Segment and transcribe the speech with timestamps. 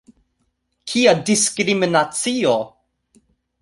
[0.93, 2.57] Kia diskriminacio